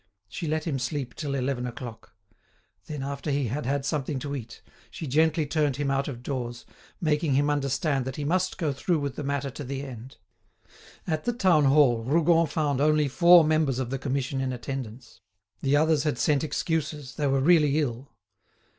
[0.27, 2.15] She let him sleep till eleven o'clock.
[2.87, 6.65] Then, after he had had something to eat, she gently turned him out of doors,
[6.99, 10.17] making him understand that he must go through with the matter to the end.
[11.05, 15.21] At the town hall, Rougon found only four members of the Commission in attendance;
[15.61, 18.09] the others had sent excuses, they were really ill.